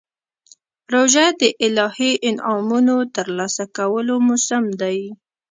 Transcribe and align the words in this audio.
روژه 0.93 1.25
د 1.39 1.41
الهي 1.65 2.11
انعامونو 2.29 2.95
ترلاسه 3.15 3.63
کولو 3.77 4.15
موسم 4.27 4.63
دی. 4.81 4.99